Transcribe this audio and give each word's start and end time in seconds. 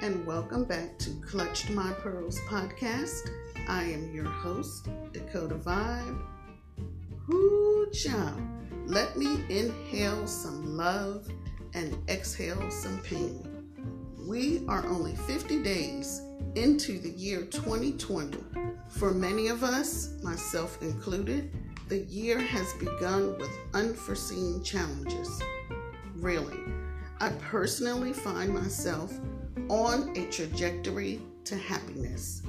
and 0.00 0.26
welcome 0.26 0.64
back 0.64 0.98
to 0.98 1.10
Clutched 1.20 1.68
My 1.68 1.92
Pearls 1.92 2.40
podcast. 2.48 3.28
I 3.68 3.82
am 3.82 4.10
your 4.14 4.24
host, 4.24 4.88
Dakota 5.12 5.56
Vibe. 5.56 6.18
Whoo, 7.26 7.90
child. 7.92 8.40
Let 8.86 9.18
me 9.18 9.44
inhale 9.50 10.26
some 10.26 10.74
love 10.74 11.28
and 11.74 11.98
exhale 12.08 12.70
some 12.70 12.98
pain. 13.00 13.46
We 14.26 14.64
are 14.68 14.86
only 14.86 15.14
50 15.16 15.62
days 15.62 16.22
into 16.54 16.98
the 16.98 17.10
year 17.10 17.42
2020. 17.42 18.38
For 18.88 19.12
many 19.12 19.48
of 19.48 19.64
us, 19.64 20.14
myself 20.22 20.80
included, 20.80 21.54
the 21.88 21.98
year 21.98 22.40
has 22.40 22.72
begun 22.74 23.36
with 23.36 23.50
unforeseen 23.74 24.64
challenges. 24.64 25.42
Really, 26.16 26.58
I 27.20 27.30
personally 27.30 28.12
find 28.12 28.54
myself 28.54 29.12
on 29.68 30.16
a 30.16 30.30
trajectory 30.30 31.20
to 31.46 31.56
happiness, 31.56 32.42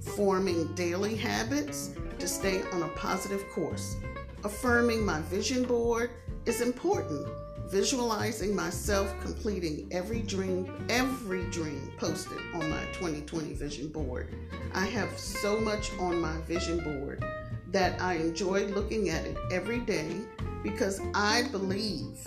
forming 0.00 0.74
daily 0.74 1.16
habits 1.16 1.92
to 2.18 2.28
stay 2.28 2.60
on 2.72 2.82
a 2.82 2.88
positive 2.88 3.48
course. 3.48 3.96
Affirming 4.44 5.02
my 5.02 5.22
vision 5.22 5.64
board 5.64 6.10
is 6.44 6.60
important. 6.60 7.26
Visualizing 7.70 8.54
myself 8.54 9.18
completing 9.20 9.88
every 9.90 10.20
dream, 10.20 10.70
every 10.90 11.44
dream 11.44 11.90
posted 11.96 12.38
on 12.52 12.68
my 12.68 12.84
2020 12.92 13.54
vision 13.54 13.88
board. 13.88 14.28
I 14.74 14.84
have 14.84 15.18
so 15.18 15.58
much 15.58 15.90
on 15.98 16.20
my 16.20 16.36
vision 16.42 16.80
board 16.84 17.24
that 17.68 17.98
I 18.00 18.16
enjoy 18.16 18.66
looking 18.66 19.08
at 19.08 19.24
it 19.24 19.38
every 19.50 19.80
day 19.80 20.20
because 20.62 21.00
I 21.14 21.44
believe 21.50 22.18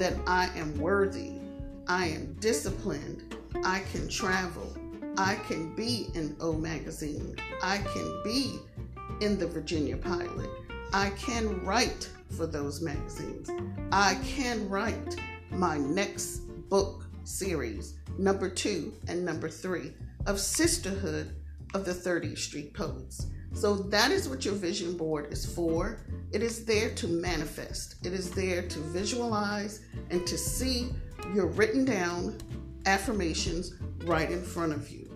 that 0.00 0.16
I 0.26 0.48
am 0.56 0.78
worthy, 0.78 1.32
I 1.86 2.06
am 2.06 2.32
disciplined, 2.40 3.36
I 3.62 3.82
can 3.92 4.08
travel, 4.08 4.74
I 5.18 5.34
can 5.46 5.74
be 5.74 6.08
in 6.14 6.34
O 6.40 6.54
Magazine, 6.54 7.36
I 7.62 7.76
can 7.92 8.22
be 8.24 8.60
in 9.20 9.38
the 9.38 9.46
Virginia 9.46 9.98
Pilot, 9.98 10.48
I 10.94 11.10
can 11.10 11.62
write 11.66 12.08
for 12.30 12.46
those 12.46 12.80
magazines, 12.80 13.50
I 13.92 14.14
can 14.24 14.70
write 14.70 15.16
my 15.50 15.76
next 15.76 16.48
book 16.70 17.04
series, 17.24 17.98
number 18.16 18.48
two 18.48 18.94
and 19.06 19.22
number 19.22 19.50
three, 19.50 19.92
of 20.24 20.40
Sisterhood 20.40 21.34
of 21.74 21.84
the 21.84 21.92
30th 21.92 22.38
Street 22.38 22.72
Poets. 22.72 23.26
So 23.52 23.74
that 23.74 24.10
is 24.10 24.28
what 24.28 24.44
your 24.44 24.54
vision 24.54 24.96
board 24.96 25.32
is 25.32 25.44
for. 25.44 25.98
It 26.32 26.42
is 26.42 26.64
there 26.64 26.90
to 26.94 27.08
manifest, 27.08 27.96
it 28.06 28.12
is 28.12 28.30
there 28.30 28.62
to 28.62 28.78
visualize 28.78 29.82
and 30.10 30.26
to 30.26 30.38
see 30.38 30.90
your 31.34 31.46
written 31.46 31.84
down 31.84 32.38
affirmations 32.86 33.74
right 34.04 34.30
in 34.30 34.42
front 34.42 34.72
of 34.72 34.90
you. 34.90 35.10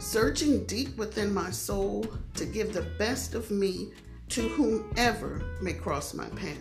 Searching 0.00 0.64
deep 0.64 0.96
within 0.96 1.32
my 1.32 1.50
soul 1.50 2.06
to 2.34 2.44
give 2.44 2.72
the 2.72 2.86
best 2.98 3.34
of 3.34 3.50
me 3.50 3.92
to 4.30 4.42
whomever 4.48 5.42
may 5.60 5.72
cross 5.72 6.14
my 6.14 6.28
path. 6.30 6.56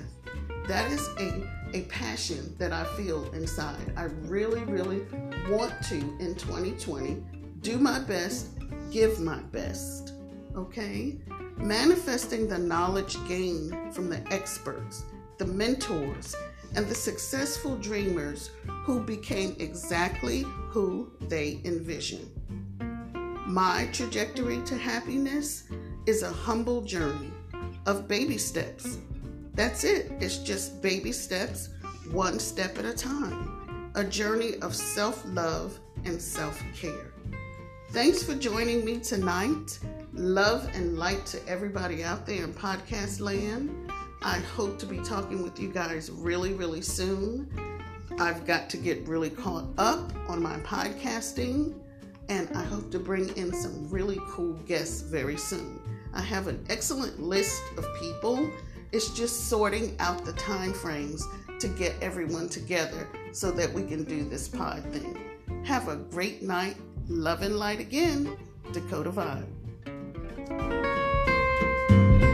That 0.67 0.91
is 0.91 1.08
a, 1.19 1.50
a 1.73 1.83
passion 1.83 2.55
that 2.58 2.73
I 2.73 2.83
feel 2.95 3.31
inside. 3.33 3.94
I 3.95 4.03
really, 4.25 4.61
really 4.66 5.05
want 5.50 5.73
to 5.83 5.95
in 5.95 6.35
2020 6.35 7.23
do 7.61 7.78
my 7.78 8.00
best, 8.00 8.50
give 8.91 9.19
my 9.19 9.39
best 9.39 10.17
okay? 10.58 11.17
Manifesting 11.58 12.47
the 12.47 12.58
knowledge 12.58 13.16
gained 13.27 13.94
from 13.94 14.09
the 14.09 14.22
experts, 14.31 15.03
the 15.38 15.45
mentors, 15.45 16.36
and 16.75 16.88
the 16.88 16.95
successful 16.95 17.75
dreamers 17.77 18.52
who 18.83 19.00
became 19.00 19.55
exactly 19.59 20.41
who 20.69 21.11
they 21.22 21.62
envisioned. 21.63 22.29
My 23.46 23.88
trajectory 23.94 24.62
to 24.66 24.78
happiness 24.78 25.63
is 26.06 26.23
a 26.23 26.31
humble 26.31 26.81
journey 26.81 27.31
of 27.85 28.07
baby 28.07 28.38
steps. 28.38 28.97
That's 29.53 29.84
it, 29.84 30.12
it's 30.19 30.38
just 30.40 30.81
baby 30.81 31.12
steps, 31.12 31.69
one 32.12 32.40
step 32.40 32.78
at 32.78 32.85
a 32.85 32.94
time. 32.94 33.91
A 33.96 34.03
journey 34.03 34.56
of 34.62 34.75
self 34.75 35.23
love 35.28 35.79
and 36.06 36.22
self 36.22 36.62
care. 36.75 37.13
Thanks 37.91 38.22
for 38.22 38.35
joining 38.35 38.85
me 38.85 39.00
tonight 39.00 39.79
love 40.17 40.67
and 40.73 40.97
light 40.97 41.23
to 41.28 41.47
everybody 41.47 42.03
out 42.03 42.25
there 42.25 42.44
in 42.44 42.51
podcast 42.51 43.19
land. 43.19 43.91
I 44.23 44.39
hope 44.39 44.79
to 44.79 44.88
be 44.88 44.97
talking 45.00 45.44
with 45.44 45.59
you 45.59 45.72
guys 45.72 46.09
really, 46.09 46.53
really 46.53 46.81
soon. 46.81 47.47
I've 48.19 48.45
got 48.45 48.67
to 48.72 48.78
get 48.78 49.07
really 49.07 49.29
caught 49.29 49.66
up 49.78 50.11
on 50.28 50.41
my 50.41 50.57
podcasting, 50.61 51.75
and 52.29 52.50
I 52.57 52.63
hope 52.63 52.89
to 52.91 53.00
bring 53.00 53.29
in 53.38 53.53
some 53.53 53.88
really 53.89 54.19
cool 54.28 54.53
guests 54.66 55.01
very 55.01 55.38
soon. 55.38 55.79
I 56.13 56.22
have 56.22 56.47
an 56.47 56.66
excellent 56.67 57.22
list 57.22 57.61
of 57.78 57.85
people. 57.99 58.49
It's 58.91 59.11
just 59.11 59.49
sorting 59.49 59.95
out 59.99 60.25
the 60.25 60.34
time 60.34 60.73
frames 60.73 61.23
to 61.59 61.67
get 61.67 61.94
everyone 62.01 62.49
together 62.49 63.07
so 63.34 63.51
that 63.51 63.72
we 63.72 63.84
can 63.84 64.03
do 64.03 64.28
this 64.28 64.47
pod 64.47 64.84
thing. 64.91 65.63
Have 65.63 65.89
a 65.89 65.95
great 65.95 66.41
night. 66.41 66.78
Love 67.07 67.44
and 67.44 67.59
light 67.59 67.79
again. 67.79 68.35
Dakota 68.73 69.11
Vibe. 69.11 69.45
Música 70.50 72.27